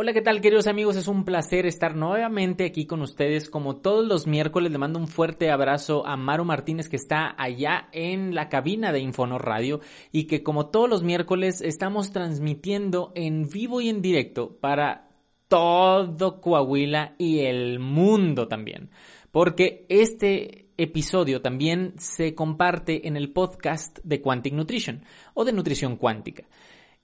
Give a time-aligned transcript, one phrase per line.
[0.00, 0.94] Hola, ¿qué tal queridos amigos?
[0.94, 3.50] Es un placer estar nuevamente aquí con ustedes.
[3.50, 7.88] Como todos los miércoles, le mando un fuerte abrazo a Maru Martínez que está allá
[7.90, 9.80] en la cabina de Infonor Radio
[10.12, 15.08] y que como todos los miércoles estamos transmitiendo en vivo y en directo para
[15.48, 18.90] todo Coahuila y el mundo también.
[19.32, 25.02] Porque este episodio también se comparte en el podcast de Quantic Nutrition
[25.34, 26.44] o de nutrición cuántica.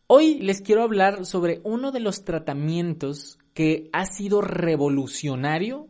[0.07, 5.88] Hoy les quiero hablar sobre uno de los tratamientos que ha sido revolucionario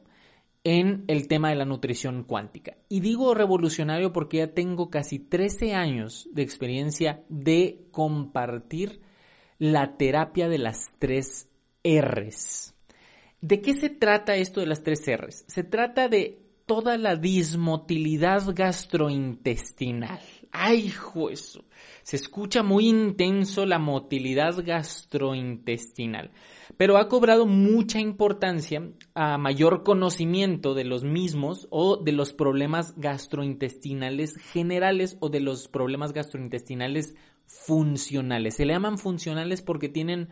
[0.63, 2.77] en el tema de la nutrición cuántica.
[2.89, 9.01] Y digo revolucionario porque ya tengo casi 13 años de experiencia de compartir
[9.59, 11.49] la terapia de las tres
[11.83, 12.75] R's.
[13.41, 15.45] ¿De qué se trata esto de las tres R's?
[15.49, 20.21] Se trata de toda la dismotilidad gastrointestinal.
[20.57, 21.59] ¡Ay, juez!
[22.05, 26.31] Se escucha muy intenso la motilidad gastrointestinal,
[26.77, 32.95] pero ha cobrado mucha importancia a mayor conocimiento de los mismos o de los problemas
[32.97, 38.55] gastrointestinales generales o de los problemas gastrointestinales funcionales.
[38.55, 40.29] Se le llaman funcionales porque tienen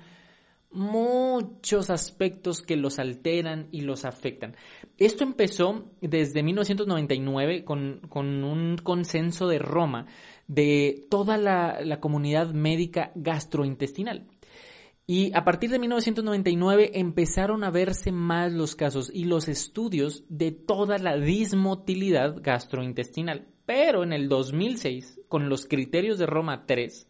[0.72, 4.56] muchos aspectos que los alteran y los afectan.
[4.98, 10.06] Esto empezó desde 1999 con, con un consenso de Roma
[10.48, 14.26] de toda la, la comunidad médica gastrointestinal.
[15.06, 20.52] Y a partir de 1999 empezaron a verse más los casos y los estudios de
[20.52, 23.48] toda la dismotilidad gastrointestinal.
[23.66, 27.08] Pero en el 2006, con los criterios de Roma 3,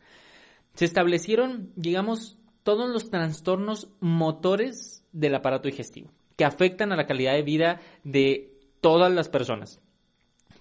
[0.75, 7.35] se establecieron, digamos, todos los trastornos motores del aparato digestivo que afectan a la calidad
[7.35, 9.81] de vida de todas las personas.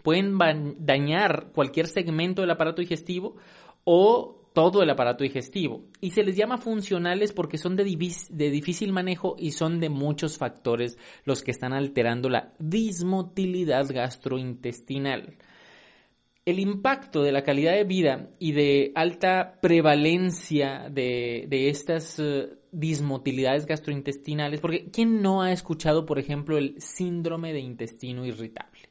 [0.03, 0.37] Pueden
[0.79, 3.35] dañar cualquier segmento del aparato digestivo
[3.83, 5.85] o todo el aparato digestivo.
[6.01, 10.97] Y se les llama funcionales porque son de, difícil manejo y son de muchos factores
[11.23, 15.37] los que están alterando la dismotilidad gastrointestinal
[16.45, 23.65] el impacto de la calidad de vida y de alta prevalencia de, estas eh, dismotilidades
[23.65, 28.89] gastrointestinales, porque ¿quién no ha escuchado, por ejemplo, el síndrome de intestino irritable?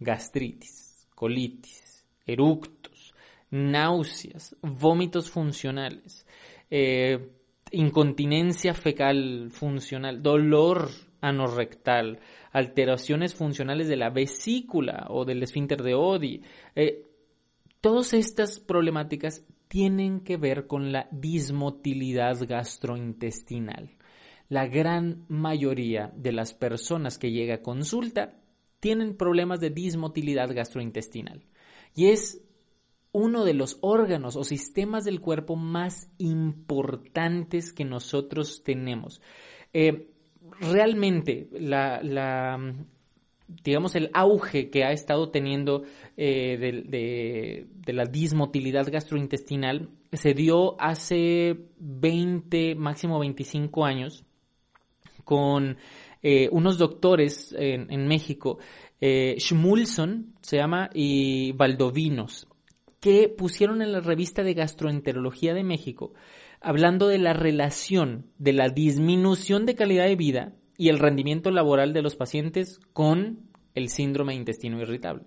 [0.00, 3.14] Gastritis, colitis, eructos,
[3.50, 6.26] náuseas, vómitos funcionales,
[6.70, 7.32] eh,
[7.70, 10.88] incontinencia fecal funcional, dolor
[11.20, 12.20] anorrectal,
[12.52, 16.42] alteraciones funcionales de la vesícula o del esfínter de Odi.
[16.74, 17.04] Eh,
[17.80, 23.90] todas estas problemáticas tienen que ver con la dismotilidad gastrointestinal.
[24.48, 28.40] La gran mayoría de las personas que llega a consulta
[28.80, 31.44] tienen problemas de dismotilidad gastrointestinal.
[31.94, 32.42] Y es
[33.12, 39.20] uno de los órganos o sistemas del cuerpo más importantes que nosotros tenemos.
[39.72, 40.10] Eh,
[40.60, 42.00] realmente la,
[43.64, 45.84] digamos, el auge que ha estado teniendo
[46.16, 54.24] eh, de, la dismotilidad gastrointestinal se dio hace 20, máximo 25 años,
[55.24, 55.76] con
[56.22, 58.58] eh, unos doctores en, México,
[59.00, 62.48] eh, Schmulson se llama, y Valdovinos,
[63.00, 66.14] que pusieron en la revista de Gastroenterología de México
[66.60, 71.92] hablando de la relación de la disminución de calidad de vida y el rendimiento laboral
[71.92, 75.24] de los pacientes con el síndrome de intestino irritable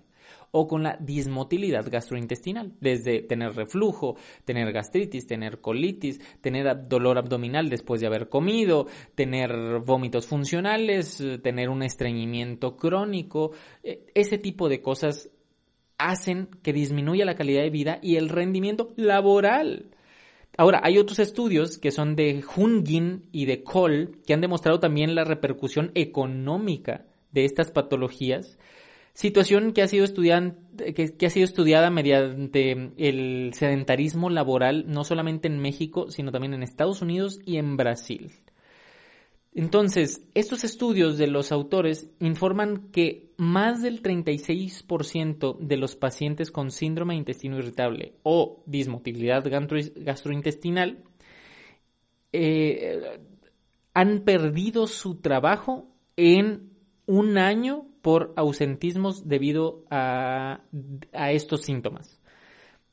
[0.52, 7.70] o con la dismotilidad gastrointestinal, desde tener reflujo, tener gastritis, tener colitis, tener dolor abdominal
[7.70, 14.82] después de haber comido, tener vómitos funcionales, tener un estreñimiento crónico, e, ese tipo de
[14.82, 15.30] cosas
[15.98, 19.92] hacen que disminuya la calidad de vida y el rendimiento laboral.
[20.62, 25.16] Ahora, hay otros estudios que son de Hungin y de Kohl que han demostrado también
[25.16, 28.60] la repercusión económica de estas patologías,
[29.16, 35.58] situación que ha sido, que ha sido estudiada mediante el sedentarismo laboral no solamente en
[35.58, 38.32] México, sino también en Estados Unidos y en Brasil.
[39.54, 46.72] Entonces, estos estudios de los autores informan que más del 36% de los pacientes con
[46.72, 51.04] síndrome de intestino irritable o dismotilidad gastrointestinal
[52.32, 53.20] eh,
[53.94, 56.72] han perdido su trabajo en
[57.06, 60.62] un año por ausentismos debido a
[61.34, 62.21] estos síntomas.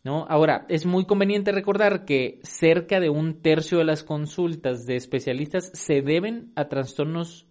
[0.08, 5.70] Ahora, es muy conveniente recordar que cerca de un tercio de las consultas de especialistas
[5.74, 7.46] se deben a trastornos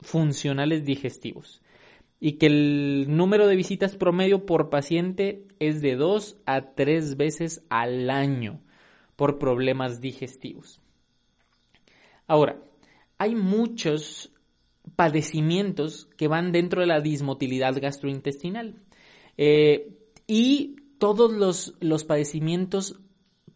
[0.00, 1.62] funcionales digestivos
[2.20, 7.64] y que el número de visitas promedio por paciente es de dos a tres veces
[7.68, 8.60] al año
[9.16, 10.80] por problemas digestivos.
[12.26, 12.62] Ahora,
[13.18, 14.32] hay muchos
[14.96, 18.74] padecimientos que van dentro de la dismotilidad gastrointestinal.
[19.36, 19.90] Eh,
[20.26, 23.00] y todos los, los padecimientos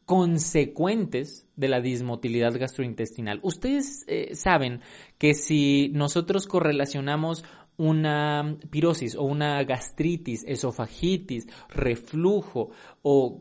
[0.05, 3.41] consecuentes de la dismotilidad gastrointestinal.
[3.43, 4.81] Ustedes eh, saben
[5.19, 7.45] que si nosotros correlacionamos
[7.77, 12.71] una pirosis o una gastritis, esofagitis, reflujo
[13.03, 13.41] o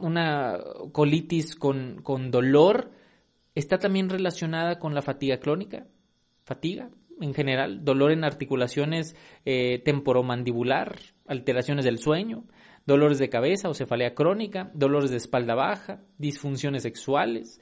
[0.00, 0.58] una
[0.92, 2.90] colitis con, con dolor,
[3.54, 5.86] está también relacionada con la fatiga crónica,
[6.44, 6.90] fatiga
[7.20, 12.44] en general, dolor en articulaciones eh, temporomandibular, alteraciones del sueño,
[12.86, 17.60] dolores de cabeza o cefalea crónica, dolores de espalda baja, disfunciones sexuales.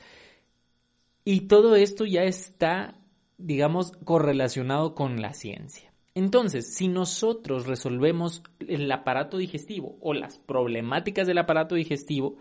[1.24, 2.98] Y todo esto ya está,
[3.38, 5.92] digamos, correlacionado con la ciencia.
[6.14, 12.36] Entonces, si nosotros resolvemos el aparato digestivo o las problemáticas del aparato digestivo,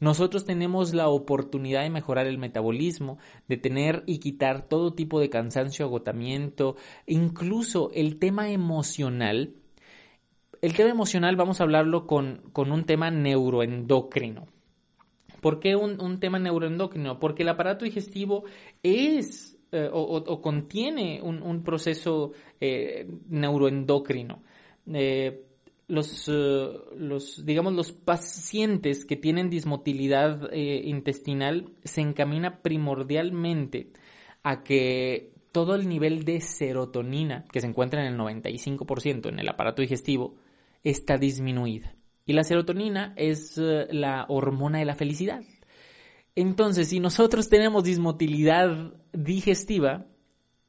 [0.00, 3.18] nosotros tenemos la oportunidad de mejorar el metabolismo,
[3.48, 6.76] de tener y quitar todo tipo de cansancio, agotamiento,
[7.06, 9.54] incluso el tema emocional
[10.66, 14.48] el tema emocional vamos a hablarlo con, un tema neuroendocrino.
[15.40, 17.20] ¿Por qué un, tema neuroendocrino?
[17.20, 18.42] Porque el aparato digestivo
[18.82, 24.42] es eh, o, contiene un, proceso eh, neuroendocrino.
[24.92, 25.44] Eh,
[25.86, 33.92] los, los, digamos, los pacientes que tienen dismotilidad intestinal se encamina primordialmente
[34.42, 39.48] a que todo el nivel de serotonina, que se encuentra en el 95% en el
[39.48, 40.34] aparato digestivo,
[40.90, 41.94] está disminuida.
[42.24, 45.42] Y la serotonina es eh, la hormona de la felicidad.
[46.36, 50.06] Entonces, si nosotros tenemos dismotilidad digestiva,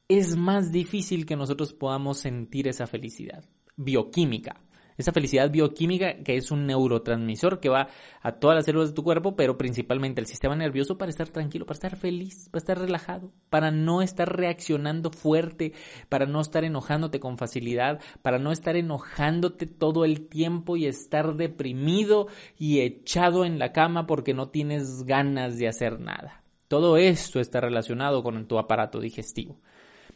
[0.08, 3.44] es más difícil que nosotros podamos sentir esa felicidad
[3.76, 4.60] bioquímica
[4.98, 7.88] esa felicidad bioquímica que es un neurotransmisor que va
[8.20, 11.64] a todas las células de tu cuerpo, pero principalmente al sistema nervioso para estar tranquilo,
[11.64, 15.72] para estar feliz, para estar relajado, para no estar reaccionando fuerte,
[16.08, 21.36] para no estar enojándote con facilidad, para no estar enojándote todo el tiempo y estar
[21.36, 22.26] deprimido
[22.58, 26.42] y echado en la cama porque no tienes ganas de hacer nada.
[26.66, 29.58] Todo esto está relacionado con tu aparato digestivo.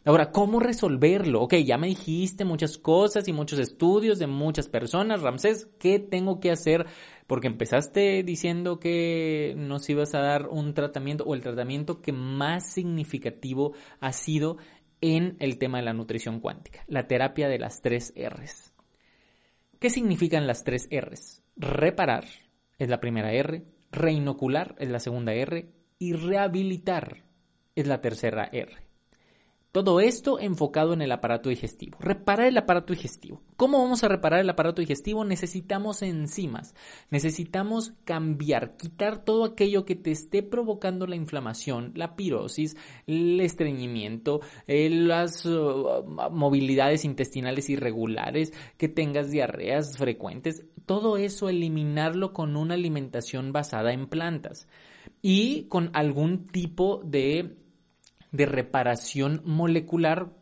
[0.05, 1.43] Ahora, ¿cómo resolverlo?
[1.43, 6.41] Ok, ya me dijiste muchas cosas y muchos estudios de muchas personas, Ramsés, ¿qué tengo
[6.41, 6.87] que hacer?
[7.29, 12.73] Porque empezaste diciendo que nos ibas a dar un tratamiento o el tratamiento que más
[12.73, 14.57] significativo ha sido
[15.01, 18.75] en el tema de la nutrición cuántica, la terapia de las tres R's.
[19.79, 21.45] ¿Qué significan las tres R's?
[21.55, 22.25] Reparar
[22.77, 27.23] es la primera R, reinocular es la segunda R y rehabilitar
[27.77, 28.92] es la tercera R.
[29.73, 31.97] Todo esto enfocado en el aparato digestivo.
[31.99, 33.41] Reparar el aparato digestivo.
[33.57, 35.25] ¿Cómo vamos a reparar el aparato digestivo?
[35.25, 36.75] Necesitamos enzimas.
[37.09, 42.77] Necesitamos cambiar, quitar todo aquello que te esté provocando la inflamación, la pirosis,
[43.07, 50.67] el estreñimiento, eh, las uh, movilidades intestinales irregulares, que tengas diarreas frecuentes.
[50.85, 54.69] Todo eso eliminarlo con una alimentación basada en plantas
[55.23, 57.62] y con algún tipo de
[58.33, 60.33] de reparación molecular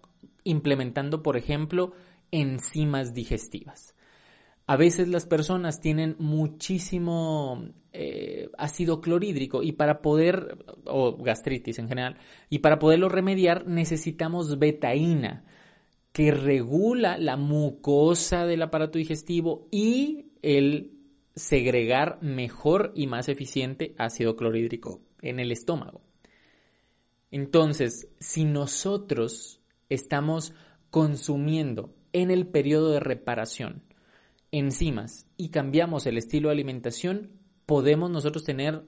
[0.45, 1.93] implementando, por ejemplo,
[2.31, 3.95] enzimas digestivas.
[4.67, 11.89] A veces las personas tienen muchísimo eh, ácido clorhídrico y para poder, o gastritis en
[11.89, 15.45] general, y para poderlo remediar necesitamos betaína,
[16.13, 20.93] que regula la mucosa del aparato digestivo y el
[21.35, 26.03] segregar mejor y más eficiente ácido clorhídrico en el estómago.
[27.31, 30.53] Entonces, si nosotros estamos
[30.91, 33.83] consumiendo en el periodo de reparación
[34.53, 37.31] enzimas y cambiamos el estilo de alimentación,
[37.67, 38.83] podemos nosotros tener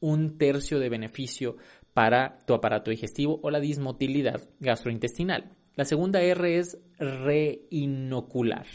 [0.00, 1.56] un tercio de beneficio
[1.92, 5.52] para tu aparato digestivo o la dismotilidad gastrointestinal.
[5.76, 8.66] La segunda R es reinocular.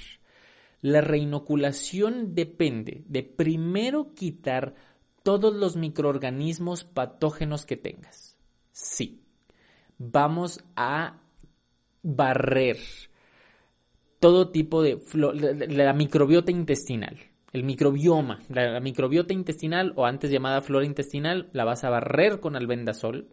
[0.81, 4.75] La reinoculación depende de primero quitar
[5.23, 8.34] todos los microorganismos patógenos que tengas.
[8.75, 9.21] Sí.
[9.97, 11.21] Vamos a
[12.03, 12.77] barrer
[14.19, 14.99] todo tipo de
[15.69, 17.17] la microbiota intestinal,
[17.53, 22.57] el microbioma, la, microbiota intestinal o antes llamada flora intestinal, la vas a barrer con
[22.57, 23.29] albendazol,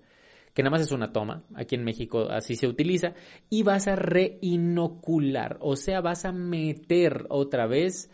[0.55, 3.15] que nada más es una toma, aquí en México así se utiliza,
[3.51, 8.13] y vas a reinocular, o sea, vas a meter otra vez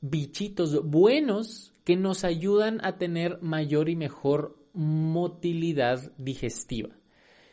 [0.00, 6.90] bichitos buenos que nos ayudan a tener mayor y mejor motilidad digestiva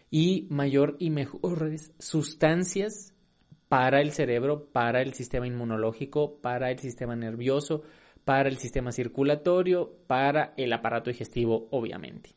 [0.09, 3.13] y mayor y mejores sustancias
[3.67, 7.83] para el cerebro, para el sistema inmunológico, para el sistema nervioso,
[8.24, 12.31] para el sistema circulatorio, para el aparato digestivo, obviamente.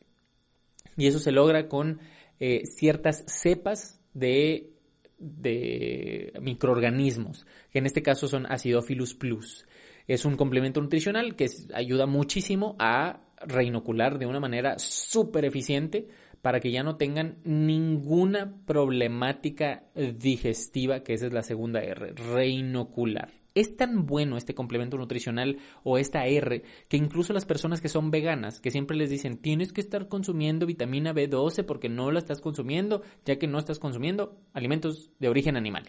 [0.97, 1.99] Y eso se logra con
[2.39, 4.73] eh, ciertas cepas de,
[5.17, 9.65] de microorganismos, que en este caso son Acidophilus plus.
[10.07, 16.07] Es un complemento nutricional que ayuda muchísimo a reinocular de una manera súper eficiente
[16.41, 23.31] para que ya no tengan ninguna problemática digestiva, que esa es la segunda R, reinocular.
[23.53, 28.09] Es tan bueno este complemento nutricional o esta R que incluso las personas que son
[28.09, 32.39] veganas, que siempre les dicen tienes que estar consumiendo vitamina B12 porque no la estás
[32.39, 35.83] consumiendo, ya que no estás consumiendo alimentos de origen animal,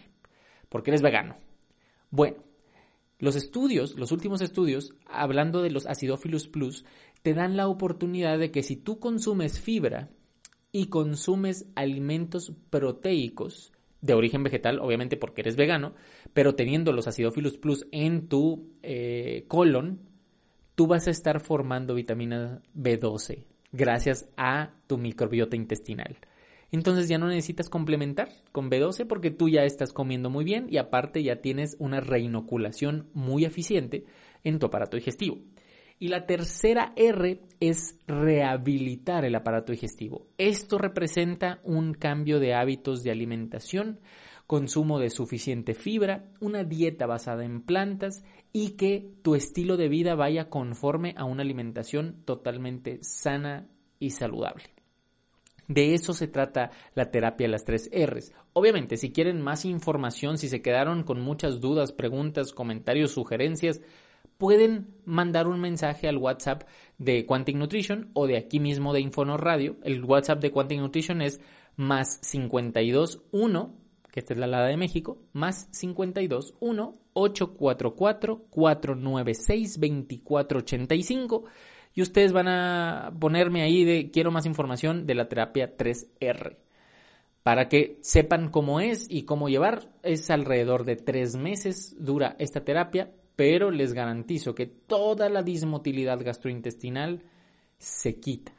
[0.67, 1.37] porque eres vegano.
[2.11, 2.37] Bueno,
[3.19, 6.85] los estudios, los últimos estudios, hablando de los acidófilos plus,
[7.21, 10.09] te dan la oportunidad de que si tú consumes fibra
[10.71, 15.93] y consumes alimentos proteicos de origen vegetal, obviamente porque eres vegano,
[16.33, 20.01] pero teniendo los acidófilos plus en tu eh, colon,
[20.75, 26.17] tú vas a estar formando vitamina B12 gracias a tu microbiota intestinal.
[26.73, 30.77] Entonces ya no necesitas complementar con B12 porque tú ya estás comiendo muy bien y
[30.77, 34.05] aparte ya tienes una reinoculación muy eficiente
[34.43, 35.37] en tu aparato digestivo.
[35.99, 40.25] Y la tercera R es rehabilitar el aparato digestivo.
[40.39, 43.99] Esto representa un cambio de hábitos de alimentación,
[44.47, 50.15] consumo de suficiente fibra, una dieta basada en plantas y que tu estilo de vida
[50.15, 53.67] vaya conforme a una alimentación totalmente sana
[53.99, 54.72] y saludable.
[55.67, 58.33] De eso se trata la terapia de las tres R's.
[58.53, 63.81] Obviamente, si quieren más información, si se quedaron con muchas dudas, preguntas, comentarios, sugerencias,
[64.37, 66.63] pueden mandar un mensaje al WhatsApp
[66.97, 69.77] de Quantic Nutrition o de aquí mismo de Infonor Radio.
[69.83, 71.39] El WhatsApp de Quantic Nutrition es
[71.75, 73.73] más 521,
[74.11, 81.45] que esta es la alada de México, más 521 844 496 2485
[81.93, 86.57] y ustedes van a ponerme ahí de quiero más información de la terapia 3R.
[87.43, 92.63] Para que sepan cómo es y cómo llevar, es alrededor de tres meses dura esta
[92.63, 97.23] terapia, pero les garantizo que toda la dismotilidad gastrointestinal
[97.77, 98.53] se quita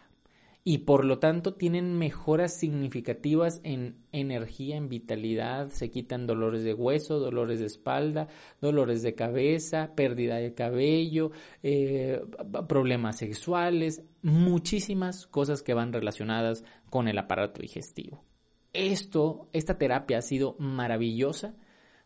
[0.66, 6.72] y por lo tanto tienen mejoras significativas en energía, en vitalidad, se quitan dolores de
[6.72, 8.28] hueso, dolores de espalda,
[8.62, 12.22] dolores de cabeza, pérdida de cabello, eh,
[12.66, 18.24] problemas sexuales, muchísimas cosas que van relacionadas con el aparato digestivo.
[18.72, 21.54] Esto, esta terapia ha sido maravillosa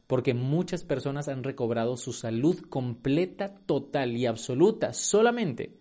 [0.08, 5.77] porque muchas personas han recobrado su salud completa, total y absoluta solamente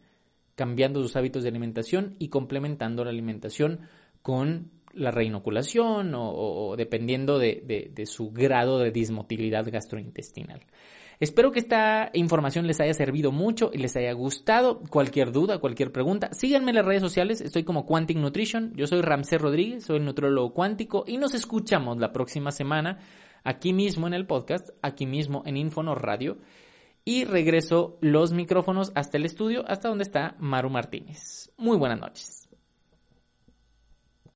[0.57, 3.81] cambiando sus hábitos de alimentación y complementando la alimentación
[4.23, 10.61] con la reinoculación o, dependiendo de, su grado de dismotilidad gastrointestinal.
[11.19, 14.81] Espero que esta información les haya servido mucho y les haya gustado.
[14.89, 17.39] Cualquier duda, cualquier pregunta, síganme en las redes sociales.
[17.41, 18.73] Estoy como Quantic Nutrition.
[18.75, 22.97] Yo soy Ramsey Rodríguez, soy el nutrólogo cuántico y nos escuchamos la próxima semana
[23.43, 26.37] aquí mismo en el podcast, aquí mismo en Infonor Radio
[27.07, 31.53] y regreso los micrófonos hasta el estudio, hasta donde está Maru Martínez.
[31.55, 32.46] Muy buenas noches.